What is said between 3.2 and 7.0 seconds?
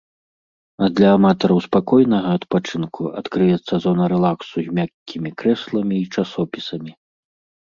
адкрыецца зона рэлаксу з мяккімі крэсламі і часопісамі.